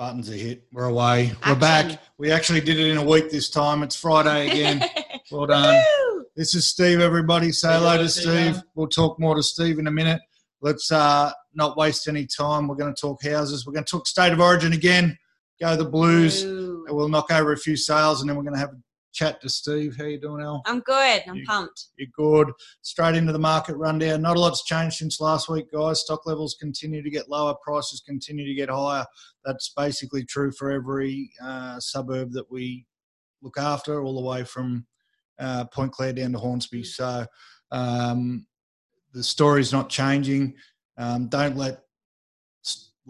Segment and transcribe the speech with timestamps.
[0.00, 0.62] Buttons are hit.
[0.72, 1.30] We're away.
[1.46, 2.00] We're back.
[2.16, 3.82] We actually did it in a week this time.
[3.82, 4.82] It's Friday again.
[5.30, 5.74] well done.
[5.74, 6.24] Woo!
[6.34, 7.52] This is Steve, everybody.
[7.52, 8.62] Say hello to Steve.
[8.74, 10.18] We'll talk more to Steve in a minute.
[10.62, 12.66] Let's uh, not waste any time.
[12.66, 13.66] We're going to talk houses.
[13.66, 15.18] We're going to talk state of origin again.
[15.60, 16.46] Go the Blues.
[16.46, 16.86] Woo.
[16.88, 18.80] We'll knock over a few sales, and then we're going to have a
[19.12, 19.96] chat to Steve.
[19.96, 20.62] How you doing, Al?
[20.66, 21.22] I'm good.
[21.26, 21.86] I'm You- pumped.
[21.96, 22.52] You're good.
[22.82, 24.22] Straight into the market rundown.
[24.22, 26.00] Not a lot's changed since last week, guys.
[26.00, 27.54] Stock levels continue to get lower.
[27.62, 29.04] Prices continue to get higher.
[29.44, 32.86] That's basically true for every uh, suburb that we
[33.42, 34.86] look after, all the way from
[35.38, 36.84] uh, Point Clare down to Hornsby.
[36.84, 37.26] So
[37.72, 38.46] um,
[39.12, 40.54] the story's not changing.
[40.98, 41.80] Um, don't let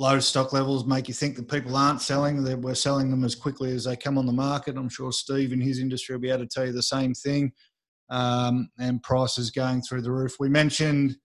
[0.00, 2.42] low stock levels make you think that people aren't selling.
[2.42, 4.76] That we're selling them as quickly as they come on the market.
[4.78, 7.52] I'm sure Steve in his industry will be able to tell you the same thing.
[8.08, 10.36] Um, and prices going through the roof.
[10.40, 11.16] We mentioned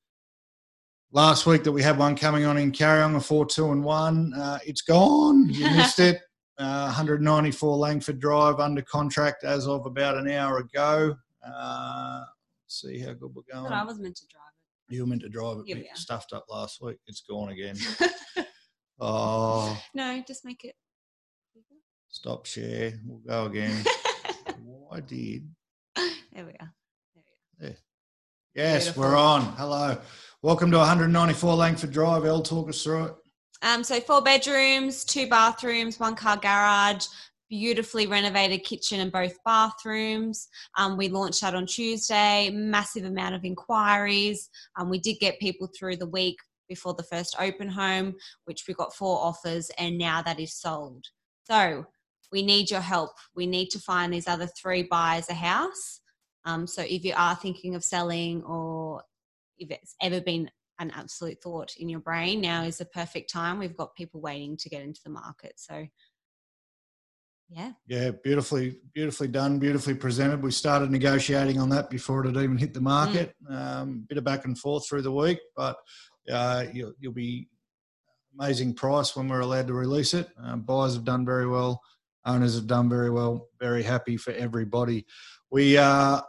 [1.14, 4.34] last week that we had one coming on in Kariong, a four, two, and one.
[4.36, 5.50] Uh, it's gone.
[5.50, 6.20] You missed it.
[6.58, 11.16] Uh, 194 Langford Drive under contract as of about an hour ago.
[11.48, 12.24] Uh,
[12.68, 13.70] see how good we're going.
[13.70, 14.42] thought I was meant to drive
[14.90, 14.96] it.
[14.96, 15.96] You were meant to drive it, Here but we are.
[15.96, 16.98] stuffed up last week.
[17.08, 17.78] It's gone again.
[19.00, 20.76] Oh, no, just make it.
[22.10, 22.94] stop share.
[23.06, 23.84] We'll go again.
[24.64, 25.50] Why did?
[25.96, 26.74] there we are.
[27.60, 27.76] There we
[28.56, 29.04] Yes, Beautiful.
[29.04, 29.42] we're on.
[29.58, 29.98] Hello.
[30.42, 32.24] Welcome to 194 Langford Drive.
[32.24, 33.16] El, talk us through it.
[33.64, 37.06] Um, so four bedrooms, two bathrooms, one car garage,
[37.50, 40.48] beautifully renovated kitchen and both bathrooms.
[40.78, 42.50] Um, we launched that on Tuesday.
[42.54, 44.50] Massive amount of inquiries.
[44.80, 46.38] Um, we did get people through the week
[46.68, 51.06] before the first open home, which we got four offers, and now that is sold.
[51.44, 51.86] So
[52.32, 53.12] we need your help.
[53.36, 56.02] We need to find these other three buyers a house.
[56.46, 59.04] Um, so if you are thinking of selling or
[59.58, 60.50] if it's ever been
[60.80, 63.60] an absolute thought in your brain, now is the perfect time.
[63.60, 65.54] We've got people waiting to get into the market.
[65.56, 65.88] So
[67.50, 67.74] yeah.
[67.88, 70.42] Yeah, beautifully, beautifully done, beautifully presented.
[70.42, 73.36] We started negotiating on that before it had even hit the market.
[73.50, 75.78] Um, bit of back and forth through the week, but
[76.32, 77.48] uh, you'll, you'll be
[78.40, 80.30] amazing price when we're allowed to release it.
[80.42, 81.82] Um, buyers have done very well,
[82.26, 83.48] owners have done very well.
[83.60, 85.06] Very happy for everybody.
[85.52, 86.22] We uh,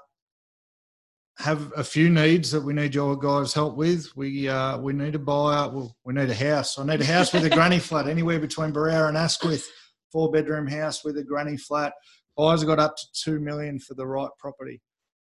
[1.38, 4.08] have a few needs that we need your guys' help with.
[4.16, 5.66] We uh, we need a buy.
[5.66, 6.78] Well, we need a house.
[6.78, 9.68] I need a house with a granny flat, anywhere between Berowra and Asquith
[10.12, 11.92] four bedroom house with a granny flat.
[12.36, 14.80] Buyers got up to two million for the right property.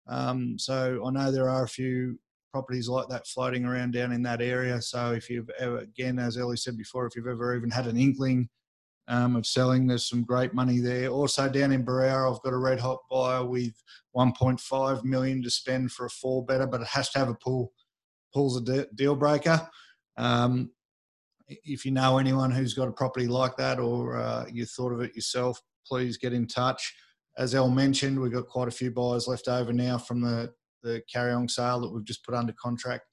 [0.06, 2.18] Um, so I know there are a few
[2.53, 4.81] properties like that floating around down in that area.
[4.81, 7.97] So if you've ever, again, as Ellie said before, if you've ever even had an
[7.97, 8.48] inkling
[9.09, 11.08] um, of selling, there's some great money there.
[11.08, 13.75] Also down in Berowra, I've got a red hot buyer with
[14.16, 17.72] 1.5 million to spend for a four better, but it has to have a pool.
[18.34, 19.69] Pool's a de- deal breaker.
[20.16, 20.70] Um,
[21.48, 25.00] if you know anyone who's got a property like that or uh, you thought of
[25.00, 26.94] it yourself, please get in touch.
[27.38, 31.02] As El mentioned, we've got quite a few buyers left over now from the, the
[31.14, 33.04] Kariong sale that we've just put under contract.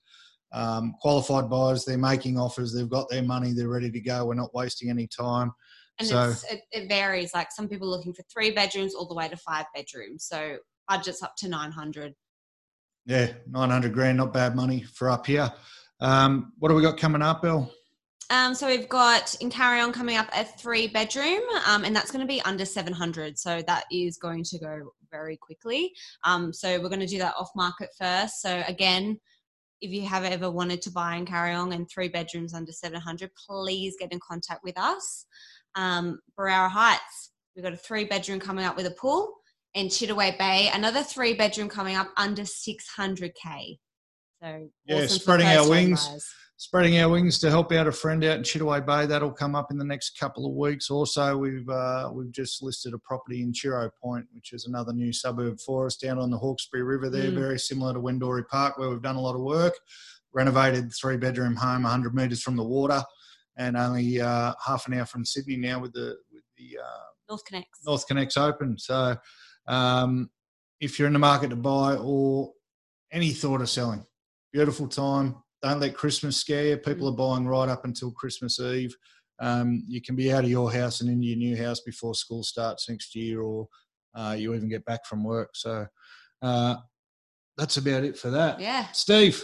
[0.53, 4.25] Um, qualified buyers, they're making offers, they've got their money, they're ready to go.
[4.25, 5.51] We're not wasting any time.
[5.99, 7.33] And So- it's, it, it varies.
[7.33, 10.25] Like some people are looking for three bedrooms all the way to five bedrooms.
[10.25, 12.13] So budget's up to 900.
[13.05, 15.51] Yeah, 900 grand, not bad money for up here.
[15.99, 17.71] Um, what have we got coming up, Bill?
[18.31, 22.21] Um, so we've got in Kariong coming up a three bedroom, um, and that's going
[22.21, 23.37] to be under 700.
[23.37, 25.93] So that is going to go very quickly.
[26.23, 28.41] Um, so we're going to do that off market first.
[28.41, 29.19] So again,
[29.81, 33.95] if you have ever wanted to buy in Kariong and three bedrooms under 700, please
[33.99, 35.25] get in contact with us.
[35.75, 39.33] Um, Berowra Heights, we've got a three bedroom coming up with a pool,
[39.75, 43.77] and Chittaway Bay, another three bedroom coming up under 600k.
[44.45, 46.07] So Yeah, awesome spreading our wings.
[46.57, 49.05] spreading our wings to help out a friend out in Chittaway Bay.
[49.07, 50.91] That'll come up in the next couple of weeks.
[50.91, 55.11] Also, we've uh, we've just listed a property in Cheero Point, which is another new
[55.11, 57.09] suburb for us down on the Hawkesbury River.
[57.09, 57.35] There, Mm.
[57.35, 59.73] very similar to Wendoree Park, where we've done a lot of work.
[60.31, 63.01] Renovated three bedroom home, 100 metres from the water,
[63.57, 67.63] and only uh, half an hour from Sydney now with the with the uh, NorthConnex.
[67.85, 68.77] North Connects open.
[68.77, 69.17] So,
[69.67, 70.29] um,
[70.79, 72.51] if you're in the market to buy or
[73.11, 74.05] any thought of selling,
[74.55, 75.35] beautiful time.
[75.61, 76.77] Don't let Christmas scare you.
[76.77, 78.95] People are buying right up until Christmas Eve.
[79.41, 82.41] Um, you can be out of your house and into your new house before school
[82.41, 83.67] starts next year, or
[84.15, 85.49] uh, you even get back from work.
[85.55, 85.85] So,
[86.41, 86.75] uh,
[87.57, 88.61] that's about it for that.
[88.61, 88.85] Yeah.
[88.93, 89.43] Steve,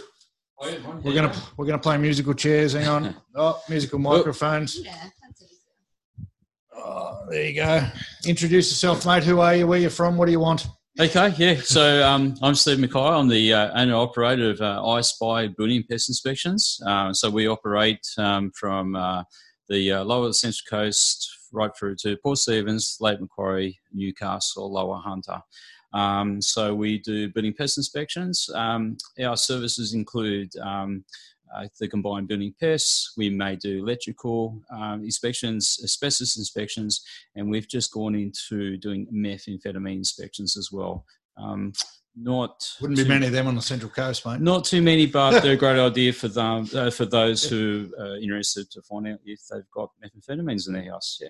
[0.58, 2.72] we're gonna we're gonna play musical chairs.
[2.72, 3.16] Hang on.
[3.34, 4.78] Oh, musical microphones.
[4.82, 5.48] Yeah, that's it.
[6.76, 7.86] Oh, there you go.
[8.26, 9.24] Introduce yourself, mate.
[9.24, 9.66] Who are you?
[9.66, 10.16] Where you from?
[10.16, 10.66] What do you want?
[11.00, 11.54] Okay, yeah.
[11.54, 12.98] So um, I'm Steve Mackay.
[12.98, 16.78] I'm the uh, owner operator of uh, Eyespy Building Pest Inspections.
[16.86, 19.22] Uh, so we operate um, from uh,
[19.70, 25.40] the uh, lower Central Coast right through to Port Stephens, Lake Macquarie, Newcastle, Lower Hunter.
[25.94, 28.50] Um, so we do building pest inspections.
[28.54, 31.06] Um, our services include um,
[31.54, 33.12] uh, the combined building pests.
[33.16, 37.04] We may do electrical um, inspections, asbestos inspections,
[37.34, 41.04] and we've just gone into doing methamphetamine inspections as well.
[41.36, 41.72] Um,
[42.14, 44.40] not wouldn't be many of them on the central coast, mate.
[44.40, 48.16] Not too many, but they're a great idea for them uh, for those who are
[48.16, 51.18] interested to find out if they've got methamphetamines in their house.
[51.22, 51.28] Yeah.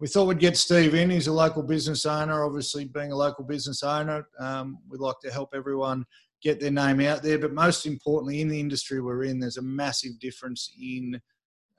[0.00, 1.10] We thought we'd get Steve in.
[1.10, 2.44] He's a local business owner.
[2.44, 6.06] Obviously, being a local business owner, um, we'd like to help everyone
[6.42, 7.38] get their name out there.
[7.38, 11.20] But most importantly, in the industry we're in, there's a massive difference in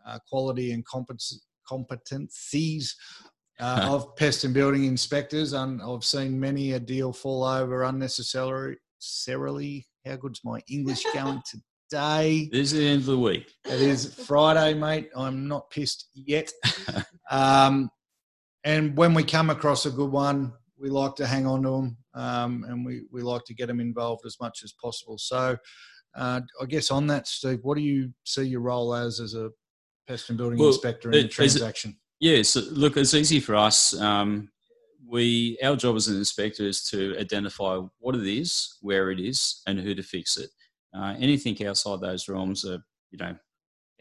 [0.06, 2.94] uh, quality and competence, competencies
[3.60, 5.54] uh, of pest and building inspectors.
[5.54, 8.77] And I've seen many a deal fall over unnecessarily.
[10.06, 11.42] How good's my English going
[11.89, 12.50] today?
[12.51, 13.54] This is the end of the week.
[13.66, 15.09] It is Friday, mate.
[15.16, 16.51] I'm not pissed yet.
[17.31, 17.89] um,
[18.63, 21.98] and when we come across a good one, we like to hang on to them
[22.13, 25.18] um, and we, we like to get them involved as much as possible.
[25.18, 25.57] So,
[26.15, 29.50] uh, I guess on that, Steve, what do you see your role as as a
[30.07, 31.98] pest and building well, inspector in it, the transaction?
[32.19, 34.00] Yes, so look, it's easy for us.
[34.00, 34.50] Um,
[35.06, 39.62] we our job as an inspector is to identify what it is, where it is,
[39.68, 40.50] and who to fix it.
[40.95, 42.80] Uh, anything outside those realms are,
[43.12, 43.36] you know,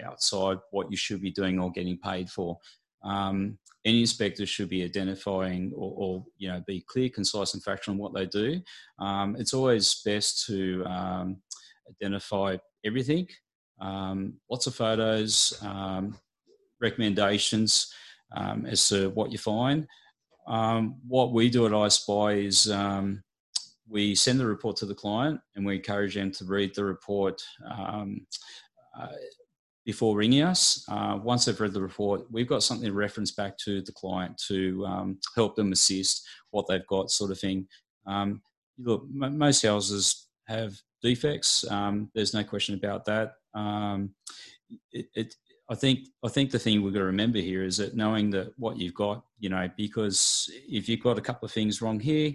[0.04, 2.58] outside what you should be doing or getting paid for.
[3.04, 7.94] Um, any inspector should be identifying or, or, you know be clear, concise, and factual
[7.94, 8.60] in what they do.
[8.98, 11.38] Um, it's always best to um,
[11.90, 13.26] identify everything,
[13.80, 16.16] um, lots of photos, um,
[16.80, 17.92] recommendations
[18.36, 19.86] um, as to what you find.
[21.06, 22.70] what we do at Eyespy is
[23.88, 27.42] we send the report to the client and we encourage them to read the report
[28.98, 29.06] uh,
[29.84, 30.84] before ringing us.
[30.88, 34.40] Uh, once they've read the report, we've got something to reference back to the client
[34.48, 37.66] to um, help them assist what they've got, sort of thing.
[38.06, 38.42] Um,
[38.78, 41.68] look, m- most houses have defects.
[41.70, 43.34] Um, there's no question about that.
[43.54, 44.10] Um,
[44.92, 45.34] it, it,
[45.68, 48.52] I think I think the thing we've got to remember here is that knowing that
[48.58, 52.32] what you've got, you know, because if you've got a couple of things wrong here,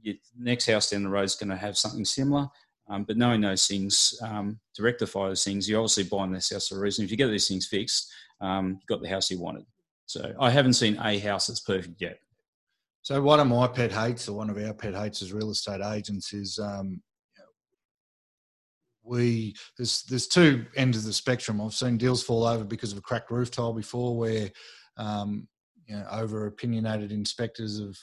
[0.00, 2.48] your next house down the road is going to have something similar.
[2.90, 6.68] Um, but knowing those things um, to rectify those things, you're obviously buying this house
[6.68, 7.04] for a reason.
[7.04, 9.64] If you get these things fixed, um, you've got the house you wanted.
[10.06, 12.18] So I haven't seen a house that's perfect yet.
[13.02, 15.82] So one of my pet hates, or one of our pet hates, as real estate
[15.82, 17.02] agents, is um,
[19.08, 21.60] we there's there's two ends of the spectrum.
[21.60, 24.50] I've seen deals fall over because of a cracked roof tile before, where
[24.96, 25.48] um,
[25.86, 27.96] you know over opinionated inspectors have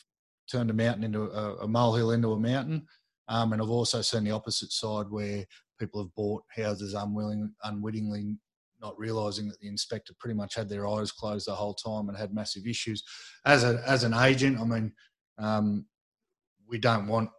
[0.52, 2.86] turned a mountain into a, a molehill into a mountain.
[3.28, 5.46] Um, and I've also seen the opposite side where
[5.80, 8.38] people have bought houses unwilling, unwittingly,
[8.82, 12.18] not realising that the inspector pretty much had their eyes closed the whole time and
[12.18, 13.04] had massive issues.
[13.46, 14.94] As a as an agent, I mean,
[15.38, 15.86] um,
[16.68, 17.30] we don't want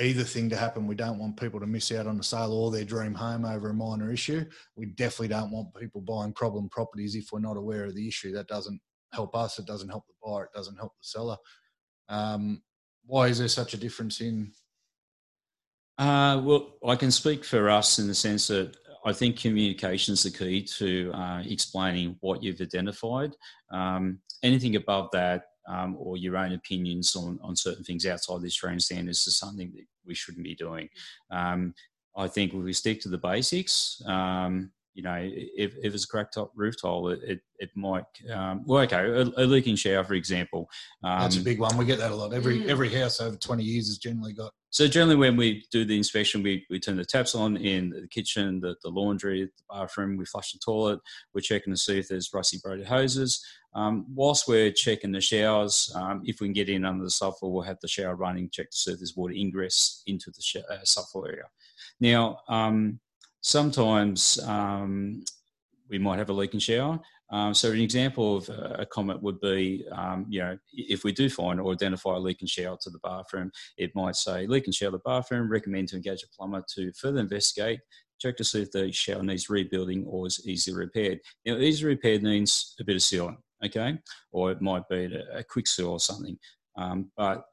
[0.00, 0.86] either thing to happen.
[0.86, 3.70] We don't want people to miss out on the sale or their dream home over
[3.70, 4.44] a minor issue.
[4.76, 8.32] We definitely don't want people buying problem properties if we're not aware of the issue.
[8.32, 8.80] That doesn't
[9.12, 9.58] help us.
[9.58, 10.44] It doesn't help the buyer.
[10.44, 11.36] It doesn't help the seller.
[12.08, 12.62] Um,
[13.06, 14.52] why is there such a difference in
[15.98, 20.22] uh, well, I can speak for us in the sense that I think communication is
[20.22, 23.32] the key to uh, explaining what you've identified.
[23.70, 28.46] Um, anything above that, um, or your own opinions on, on certain things outside the
[28.46, 30.88] Australian standards, is something that we shouldn't be doing.
[31.30, 31.74] Um,
[32.16, 36.08] I think if we stick to the basics, um, you know, if, if it's a
[36.08, 40.04] cracked top roof tile, it, it, it might, um, well, okay, a, a, leaking shower,
[40.04, 40.68] for example.
[41.02, 41.76] Um, That's a big one.
[41.76, 42.32] We get that a lot.
[42.32, 42.68] Every mm.
[42.68, 44.52] every house over 20 years has generally got.
[44.70, 48.08] So generally when we do the inspection, we, we turn the taps on in the
[48.08, 50.98] kitchen, the, the laundry, the bathroom, we flush the toilet,
[51.32, 53.44] we're checking to see if there's rusty braided hoses.
[53.76, 57.52] Um, whilst we're checking the showers, um, if we can get in under the subfloor,
[57.52, 60.56] we'll have the shower running, check to see if there's water ingress into the sh-
[60.56, 61.44] uh, subfloor area.
[62.00, 62.98] Now, um,
[63.44, 65.22] sometimes um,
[65.90, 66.98] we might have a leaking shower.
[67.30, 71.28] Um, so an example of a comment would be, um, you know, if we do
[71.28, 74.96] find or identify a leaking shower to the bathroom, it might say leaking shower to
[74.96, 77.80] the bathroom, recommend to engage a plumber to further investigate,
[78.18, 81.18] check to see if the shower needs rebuilding or is easily repaired.
[81.44, 83.98] Now, easily repaired means a bit of sealing, okay?
[84.32, 86.38] Or it might be a, quick seal or something.
[86.76, 87.44] Um, but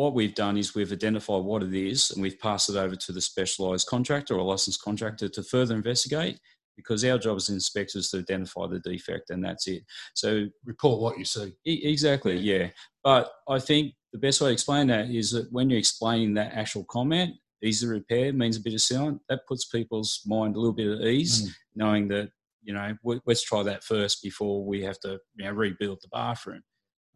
[0.00, 3.12] what we've done is we've identified what it is and we've passed it over to
[3.12, 6.40] the specialised contractor or licensed contractor to further investigate
[6.74, 9.82] because our job as inspectors is to identify the defect and that's it.
[10.14, 11.52] So report what you see.
[11.66, 12.70] E- exactly, yeah.
[13.04, 16.34] But I think the best way to explain that is that when you explain explaining
[16.34, 19.20] that actual comment, easy repair means a bit of sealant.
[19.28, 21.52] That puts people's mind a little bit at ease, mm.
[21.76, 22.30] knowing that
[22.62, 22.94] you know,
[23.26, 26.62] let's try that first before we have to you know, rebuild the bathroom.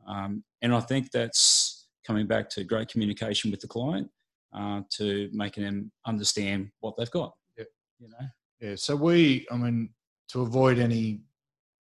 [0.07, 1.74] Um, and I think that's
[2.07, 4.09] coming back to great communication with the client
[4.55, 7.33] uh, to making them understand what they've got.
[7.57, 7.65] Yeah.
[7.99, 8.27] You know.
[8.61, 8.75] Yeah.
[8.77, 9.91] So we, I mean,
[10.31, 11.21] to avoid any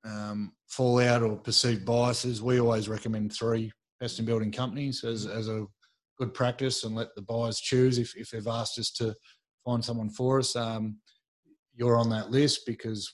[0.04, 5.48] um, fallout or perceived biases, we always recommend three pest and building companies as as
[5.48, 5.66] a
[6.18, 9.14] good practice, and let the buyers choose if if they've asked us to
[9.64, 10.54] find someone for us.
[10.56, 10.98] Um,
[11.76, 13.12] you're on that list because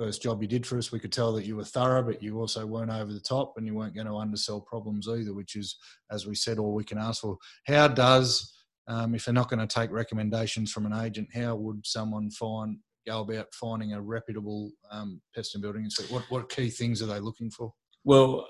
[0.00, 2.40] first job you did for us, we could tell that you were thorough, but you
[2.40, 5.76] also weren't over the top and you weren't going to undersell problems either, which is,
[6.10, 7.36] as we said, all we can ask for.
[7.66, 8.50] How does,
[8.88, 12.78] um, if they're not going to take recommendations from an agent, how would someone find
[13.06, 16.14] go about finding a reputable um, pest and building inspector?
[16.14, 17.72] What what key things are they looking for?
[18.04, 18.46] Well,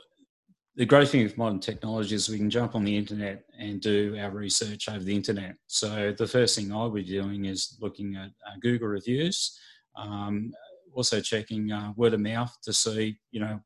[0.76, 4.16] the great thing with modern technology is we can jump on the internet and do
[4.20, 5.56] our research over the internet.
[5.66, 9.58] So the first thing I'll be doing is looking at uh, Google reviews.
[9.96, 10.52] Um,
[10.94, 13.60] also checking uh, word of mouth to see, you know,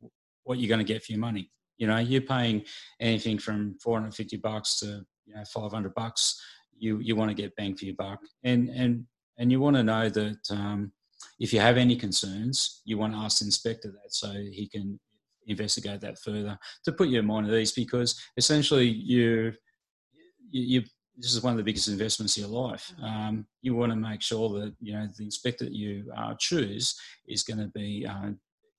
[0.45, 1.51] what you're going to get for your money.
[1.79, 2.65] You know, you're paying
[3.01, 6.41] anything from 450 bucks to you know 500 bucks.
[6.77, 9.05] You you want to get bang for your buck, and and
[9.39, 10.93] and you want to know that um,
[11.41, 15.01] if you have any concerns, you want to ask the inspector that so he can
[15.47, 19.53] investigate that further to put your mind at ease because essentially you
[20.51, 20.83] you
[21.17, 22.93] this is one of the biggest investments of your life.
[23.03, 26.99] Um, you want to make sure that you know the inspector that you uh, choose
[27.29, 28.31] is going to be uh,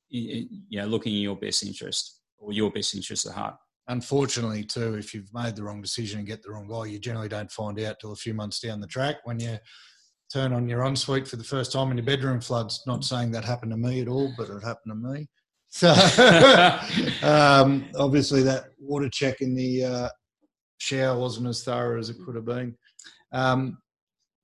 [0.10, 3.56] you know looking in your best interest or your best interest at heart.
[3.88, 7.30] Unfortunately, too, if you've made the wrong decision and get the wrong guy, you generally
[7.30, 9.58] don't find out till a few months down the track when you
[10.34, 12.82] turn on your ensuite for the first time and your bedroom floods.
[12.88, 15.28] Not saying that happened to me at all, but it happened to me.
[15.68, 15.90] So
[17.22, 20.10] um, obviously, that water check in the uh,
[20.78, 22.76] shower wasn't as thorough as it could have been.
[23.32, 23.78] Um,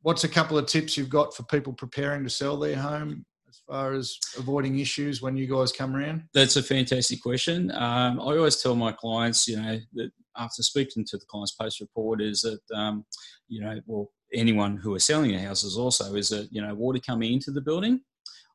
[0.01, 3.61] what's a couple of tips you've got for people preparing to sell their home as
[3.67, 6.23] far as avoiding issues when you guys come around?
[6.33, 7.71] That's a fantastic question.
[7.71, 11.81] Um, I always tell my clients, you know, that after speaking to the client's post
[11.81, 13.05] report, is that, um,
[13.47, 16.99] you know, well, anyone who is selling their houses also is that, you know, water
[17.05, 18.01] coming into the building,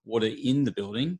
[0.04, 1.18] water in the building,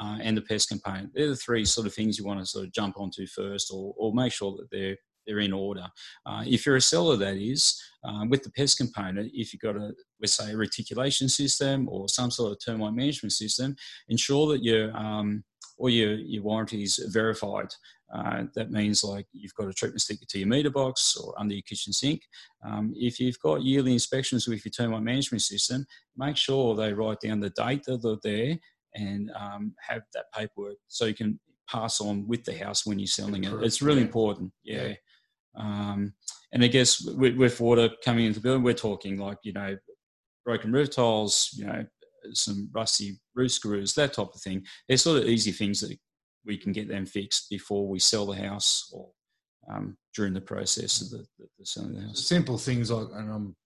[0.00, 1.12] uh, and the pest component.
[1.14, 3.94] They're the three sort of things you want to sort of jump onto first or,
[3.98, 4.96] or make sure that they're
[5.28, 5.86] they're in order.
[6.26, 9.76] Uh, if you're a seller, that is, um, with the pest component, if you've got
[9.76, 13.76] a, let's say, a reticulation system or some sort of termite management system,
[14.08, 15.44] ensure that your um,
[15.78, 17.68] all your, your warranties verified.
[18.12, 21.54] Uh, that means like you've got a treatment sticker to your meter box or under
[21.54, 22.22] your kitchen sink.
[22.64, 27.20] Um, if you've got yearly inspections with your termite management system, make sure they write
[27.20, 28.58] down the date that they're there
[28.94, 31.38] and um, have that paperwork so you can
[31.70, 33.52] pass on with the house when you're selling it.
[33.62, 34.52] It's really important.
[34.64, 34.94] Yeah.
[35.58, 36.14] Um,
[36.52, 39.76] and I guess with, with, water coming into the building, we're talking like, you know,
[40.44, 41.84] broken roof tiles, you know,
[42.32, 44.64] some rusty roof screws, that type of thing.
[44.86, 45.96] They're sort of easy things that
[46.46, 49.10] we can get them fixed before we sell the house or
[49.70, 52.26] um, during the process of the, the, the, selling the house.
[52.26, 53.56] Simple things like, and I'm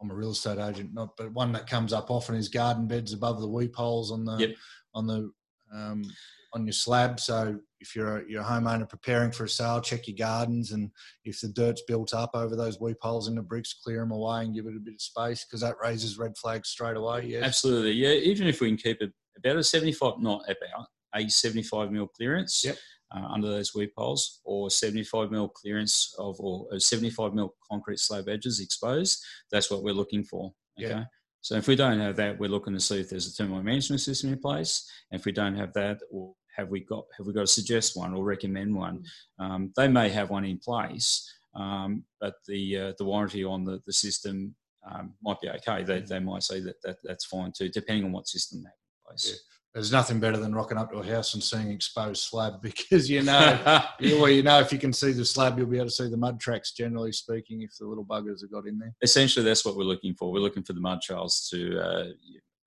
[0.00, 3.12] I'm a real estate agent, not but one that comes up often is garden beds
[3.12, 4.56] above the weep holes on the yep.
[4.94, 5.30] on the
[5.74, 6.04] um,
[6.52, 7.20] on your slab.
[7.20, 10.90] So if you're a, you're a homeowner preparing for a sale, check your gardens, and
[11.24, 14.44] if the dirt's built up over those weep holes in the bricks, clear them away
[14.44, 17.26] and give it a bit of space because that raises red flags straight away.
[17.26, 17.92] Yes, absolutely.
[17.92, 22.08] Yeah, even if we can keep it about a 75, not about a 75 mil
[22.08, 22.62] clearance.
[22.64, 22.76] Yep.
[23.14, 28.28] Uh, under those weep holes, or 75 mil clearance of, or 75 mil concrete slab
[28.28, 29.24] edges exposed.
[29.52, 30.50] That's what we're looking for.
[30.76, 30.88] Okay.
[30.88, 31.04] Yeah.
[31.46, 34.00] So if we don't have that, we're looking to see if there's a termite management
[34.00, 34.90] system in place.
[35.12, 37.96] And if we don't have that, or have we got have we got to suggest
[37.96, 39.04] one or recommend one?
[39.38, 43.80] Um, they may have one in place, um, but the uh, the warranty on the,
[43.86, 44.56] the system
[44.90, 45.84] um, might be okay.
[45.84, 48.72] They, they might say that, that that's fine too, depending on what system they have
[48.72, 49.30] in place.
[49.30, 49.55] Yeah.
[49.76, 53.22] There's nothing better than rocking up to a house and seeing exposed slab because you
[53.22, 53.60] know,
[54.00, 56.16] well, you know, if you can see the slab, you'll be able to see the
[56.16, 56.72] mud tracks.
[56.72, 58.94] Generally speaking, if the little buggers have got in there.
[59.02, 60.32] Essentially, that's what we're looking for.
[60.32, 62.06] We're looking for the mud trails to uh,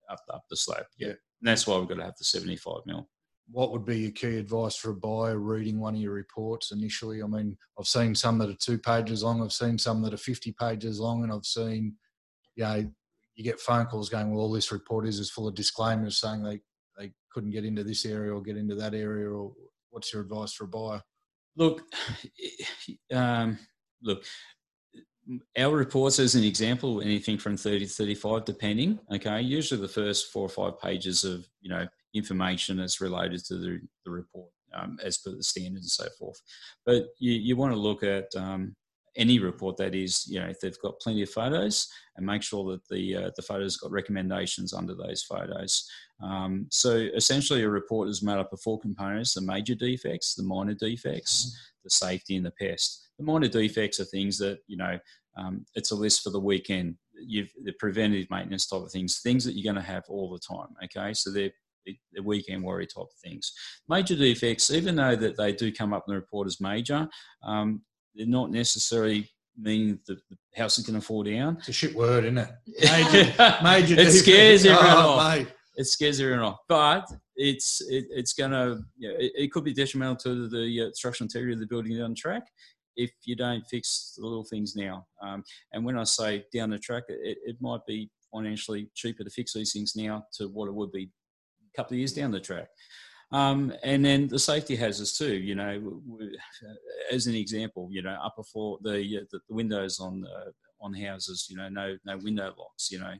[0.08, 0.84] up up the slab.
[0.98, 3.08] Yeah, and that's why we've got to have the 75 mil
[3.52, 7.20] what would be your key advice for a buyer reading one of your reports initially?
[7.20, 10.18] I mean, I've seen some that are two pages long, I've seen some that are
[10.18, 11.96] 50 pages long, and I've seen,
[12.54, 12.88] you know,
[13.34, 16.42] you get phone calls going, well, all this report is is full of disclaimers saying
[16.42, 16.60] they
[17.32, 19.52] couldn't get into this area or get into that area, or
[19.90, 21.02] what's your advice for a buyer?
[21.56, 21.82] Look,
[23.12, 23.58] um,
[24.02, 24.24] look,
[25.58, 28.98] our reports, as an example, anything from 30 to 35, depending.
[29.12, 33.56] Okay, usually the first four or five pages of you know information that's related to
[33.56, 36.40] the, the report um, as per the standards and so forth.
[36.84, 38.74] But you, you want to look at um,
[39.16, 42.70] any report that is, you know, if they've got plenty of photos, and make sure
[42.72, 45.88] that the uh, the photos got recommendations under those photos.
[46.22, 50.42] Um, so essentially, a report is made up of four components: the major defects, the
[50.42, 53.08] minor defects, the safety, and the pest.
[53.18, 54.98] The minor defects are things that you know.
[55.36, 56.96] Um, it's a list for the weekend.
[57.14, 60.40] You've the preventative maintenance type of things, things that you're going to have all the
[60.40, 60.74] time.
[60.84, 61.52] Okay, so they're
[62.12, 63.52] the weekend worry type of things.
[63.88, 67.08] Major defects, even though that they do come up in the report as major,
[67.42, 67.82] um,
[68.14, 71.56] they're not necessarily mean that the house is going to fall down.
[71.58, 72.50] It's a shit word, isn't it?
[72.82, 75.38] Major, major it scares everyone oh, off.
[75.38, 75.48] Mate.
[75.76, 79.64] It scares everyone off, but it's it, it's going to you know, it, it, could
[79.64, 82.42] be detrimental to the uh, structural integrity of the building down the track
[82.96, 85.06] if you don't fix the little things now.
[85.22, 89.30] Um, and when I say down the track, it, it might be financially cheaper to
[89.30, 91.10] fix these things now to what it would be
[91.72, 92.68] a couple of years down the track.
[93.32, 95.36] Um, and then the safety hazards too.
[95.36, 96.02] You know,
[97.12, 100.24] as an example, you know, upper floor, the uh, the, windows on
[100.80, 103.14] on houses, you know, no no window locks, you know,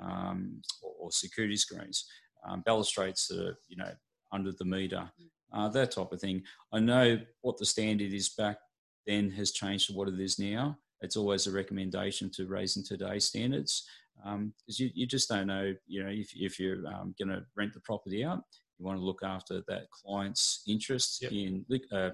[0.00, 2.06] um, or, or, security screens,
[2.48, 3.90] um, balustrades that are you know
[4.32, 5.10] under the meter,
[5.52, 6.42] uh, that type of thing.
[6.72, 8.58] I know what the standard is back
[9.06, 10.78] then has changed to what it is now.
[11.02, 13.86] It's always a recommendation to raise raising today's standards
[14.16, 17.42] because um, you, you just don't know, you know, if, if you're um, going to
[17.56, 18.40] rent the property out,
[18.80, 21.32] you want to look after that client's interest yep.
[21.32, 22.10] in uh, uh,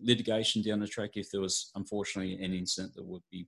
[0.00, 3.46] litigation down the track if there was unfortunately an incident that would be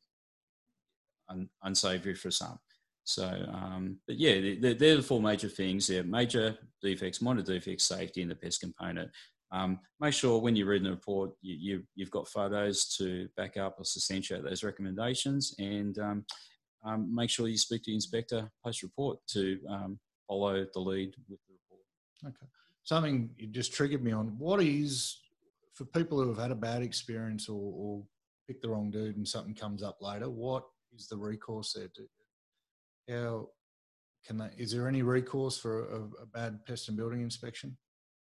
[1.28, 2.58] un- unsavory for some.
[3.04, 5.86] So, um, but yeah, they're, they're, the four major things.
[5.86, 9.10] They're major defects, minor defects, safety, and the pest component.
[9.50, 13.56] Um, make sure when you're reading the report, you, you, have got photos to back
[13.56, 16.24] up or substantiate those recommendations, and um,
[16.84, 21.14] um, make sure you speak to the inspector post report to um, follow the lead
[21.28, 21.51] with the
[22.26, 22.46] Okay.
[22.84, 24.34] Something you just triggered me on.
[24.38, 25.20] What is
[25.74, 28.02] for people who have had a bad experience or, or
[28.46, 30.28] pick the wrong dude and something comes up later?
[30.28, 30.64] What
[30.94, 31.88] is the recourse there?
[33.08, 33.48] How
[34.26, 34.50] can they?
[34.56, 37.76] Is there any recourse for a, a bad pest and building inspection?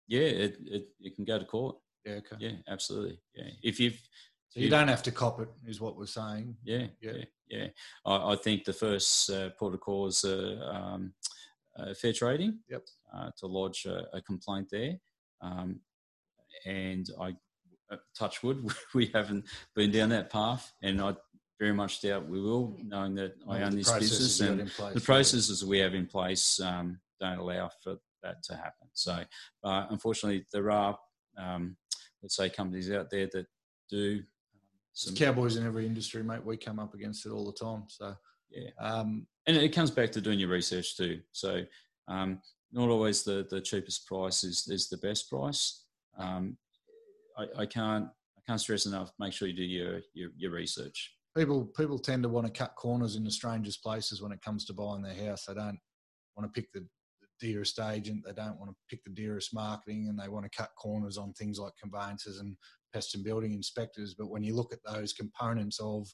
[0.07, 1.75] Yeah, it, it, it can go to court.
[2.05, 2.35] Yeah, okay.
[2.39, 3.19] Yeah, absolutely.
[3.35, 3.99] Yeah, if you've
[4.49, 6.55] so you don't have to cop it, is what we're saying.
[6.63, 7.25] Yeah, yeah, yeah.
[7.49, 7.67] yeah.
[8.05, 11.13] I, I, think the first uh, protocol is uh, um,
[11.93, 12.83] fair trading yep.
[13.13, 14.95] uh, to lodge a, a complaint there.
[15.41, 15.81] Um,
[16.65, 17.35] and I
[17.91, 21.15] uh, touch wood, we haven't been down that path, and I
[21.59, 25.79] very much doubt we will, knowing that I own this business and the processes we
[25.79, 28.87] have in place um, don't allow for that to happen.
[28.93, 29.23] So,
[29.63, 30.97] uh, unfortunately, there are,
[31.37, 31.75] um,
[32.21, 33.47] let's say, companies out there that
[33.89, 34.17] do.
[34.19, 34.25] Um,
[34.93, 36.45] some Cowboys in every industry, mate.
[36.45, 37.85] We come up against it all the time.
[37.87, 38.15] So,
[38.49, 38.69] yeah.
[38.79, 41.21] Um, and it comes back to doing your research too.
[41.31, 41.63] So
[42.07, 45.85] um, not always the, the cheapest price is, is the best price.
[46.17, 46.57] Um,
[47.37, 48.05] I, I, can't
[48.37, 49.11] I can't stress enough.
[49.19, 51.13] Make sure you do your, your, your research.
[51.35, 54.65] People people tend to want to cut corners in the strangest places when it comes
[54.65, 55.45] to buying their house.
[55.45, 55.77] They don't
[56.35, 56.79] want to pick the,
[57.21, 58.23] the dearest agent.
[58.25, 61.33] They don't want to pick the dearest marketing, and they want to cut corners on
[61.33, 62.57] things like conveyances and
[62.91, 64.15] pest and building inspectors.
[64.17, 66.11] But when you look at those components of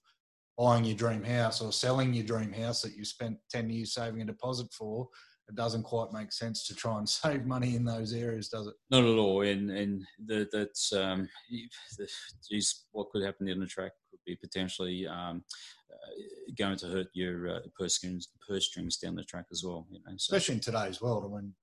[0.57, 4.21] buying your dream house or selling your dream house that you spent 10 years saving
[4.21, 5.07] a deposit for,
[5.49, 8.75] it doesn't quite make sense to try and save money in those areas, does it?
[8.89, 9.41] Not at all.
[9.41, 12.07] And and the, that's um, the,
[12.49, 15.43] geez, what could happen in the track could be potentially um,
[15.91, 19.85] uh, going to hurt your uh, purse strings, purse strings down the track as well.
[19.91, 20.35] You know, so.
[20.35, 21.25] especially in today's world.
[21.25, 21.53] I mean,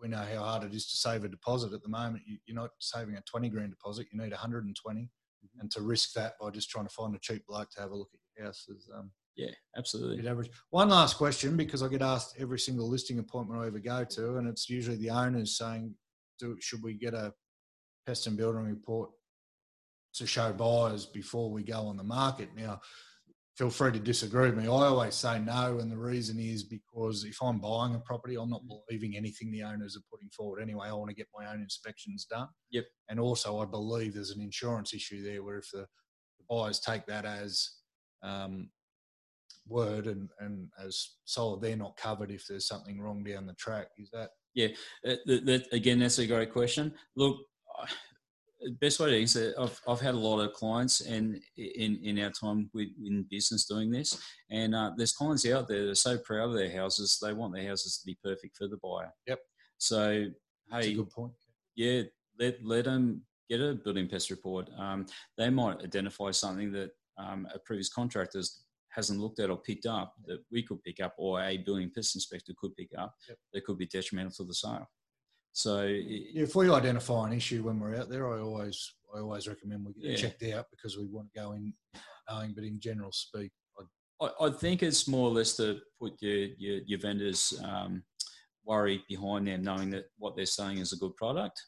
[0.00, 2.24] we know how hard it is to save a deposit at the moment.
[2.26, 5.60] You, are not saving a 20 grand deposit; you need 120, mm-hmm.
[5.60, 7.96] and to risk that by just trying to find a cheap bloke to have a
[7.96, 10.28] look at house is um, yeah, absolutely.
[10.28, 10.50] Average.
[10.70, 14.36] One last question because I get asked every single listing appointment I ever go to,
[14.36, 15.94] and it's usually the owners saying,
[16.38, 17.32] "Do should we get a
[18.06, 19.10] pest and building report
[20.14, 22.80] to show buyers before we go on the market?" Now,
[23.56, 24.64] feel free to disagree with me.
[24.64, 28.50] I always say no, and the reason is because if I'm buying a property, I'm
[28.50, 30.88] not believing anything the owners are putting forward anyway.
[30.88, 32.48] I want to get my own inspections done.
[32.72, 32.84] Yep.
[33.08, 35.86] And also, I believe there's an insurance issue there where if the,
[36.38, 37.79] the buyers take that as
[38.22, 38.70] um,
[39.68, 43.88] word and, and as solid, they're not covered if there's something wrong down the track.
[43.98, 44.30] Is that?
[44.54, 44.68] Yeah,
[45.04, 46.92] that, that, again, that's a great question.
[47.16, 47.38] Look,
[48.80, 52.30] best way to answer I've, I've had a lot of clients and in, in our
[52.30, 56.18] time with, in business doing this and uh, there's clients out there that are so
[56.18, 59.40] proud of their houses they want their houses to be perfect for the buyer yep
[59.78, 60.26] so
[60.70, 61.32] That's hey good point
[61.74, 62.02] yeah
[62.38, 65.06] let, let them get a building pest report um,
[65.38, 68.40] they might identify something that um, a previous contractor
[68.88, 72.16] hasn't looked at or picked up that we could pick up or a building pest
[72.16, 73.36] inspector could pick up yep.
[73.52, 74.88] that could be detrimental to the sale
[75.52, 79.84] so if we identify an issue when we're out there, I always I always recommend
[79.84, 80.12] we get yeah.
[80.12, 81.72] it checked out because we want to go in
[82.30, 83.50] knowing, but in general speak,
[84.20, 88.02] I, I think it's more or less to put your your, your vendors um,
[88.64, 91.60] worry behind them, knowing that what they're saying is a good product.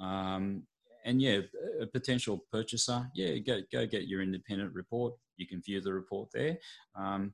[0.00, 0.62] Um,
[1.06, 1.38] and yeah,
[1.80, 5.14] a potential purchaser, yeah, go go get your independent report.
[5.36, 6.58] You can view the report there.
[6.94, 7.32] Um,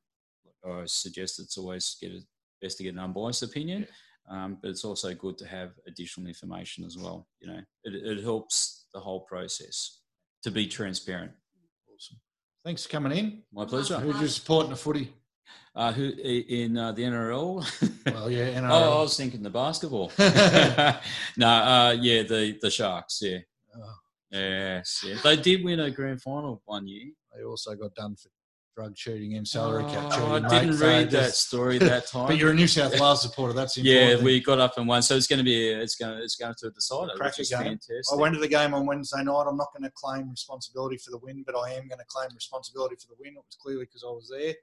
[0.64, 2.20] I suggest it's always get a,
[2.60, 3.86] best to get an unbiased opinion,
[4.30, 7.26] um, but it's also good to have additional information as well.
[7.40, 10.00] You know, it, it helps the whole process
[10.42, 11.32] to be transparent.
[11.92, 12.18] Awesome.
[12.64, 13.42] Thanks for coming in.
[13.52, 13.98] My pleasure.
[13.98, 15.12] Who's you supporting the footy?
[15.74, 18.12] Uh, who in uh, the NRL?
[18.12, 18.70] Well, yeah, NRL.
[18.70, 20.12] oh, I was thinking the basketball.
[20.18, 23.20] no, uh, yeah, the the Sharks.
[23.22, 23.38] Yeah.
[23.76, 23.94] Oh.
[24.30, 25.16] Yes, yeah.
[25.22, 27.10] They did win a grand final one year.
[27.36, 28.30] They also got done for
[28.74, 30.24] drug cheating and salary cap cheating.
[30.26, 32.28] Oh, I mate, didn't so read that just- story that time.
[32.28, 33.52] But you're a New South Wales supporter.
[33.52, 36.16] That's the yeah, we got up and won, so it's going to be it's going
[36.16, 37.58] to it's going to decide it, Cracker which is game.
[37.58, 38.04] fantastic.
[38.10, 39.44] I went to the game on Wednesday night.
[39.46, 42.28] I'm not going to claim responsibility for the win, but I am going to claim
[42.34, 43.34] responsibility for the win.
[43.34, 44.54] It was clearly because I was there.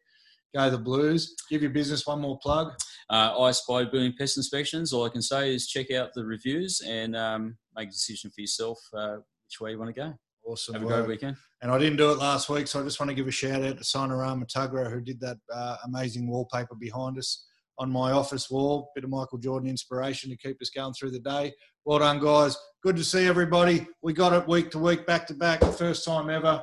[0.56, 1.36] Go the Blues.
[1.48, 2.74] Give your business one more plug.
[3.12, 4.91] uh, Eyespy building pest inspections.
[4.91, 8.42] All I can say is check out the reviews and um, make a decision for
[8.42, 10.13] yourself uh, which way you want to go.
[10.46, 10.74] Awesome.
[10.74, 11.38] Have a great weekend.
[11.62, 13.63] And I didn't do it last week, so I just want to give a shout
[13.63, 17.46] out to Sonorama Tugra, who did that uh, amazing wallpaper behind us
[17.78, 18.92] on my office wall.
[18.96, 21.54] Bit of Michael Jordan inspiration to keep us going through the day.
[21.86, 22.58] Well done, guys.
[22.84, 23.86] Good to see everybody.
[24.02, 26.62] We got it week to week, back to back, first time ever.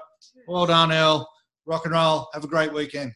[0.48, 1.28] Well done, Al.
[1.66, 2.28] Rock and roll.
[2.32, 3.12] Have a great weekend.